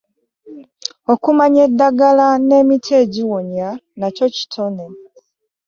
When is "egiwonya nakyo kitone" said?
3.01-4.85